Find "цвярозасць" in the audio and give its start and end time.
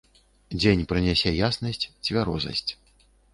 2.09-2.67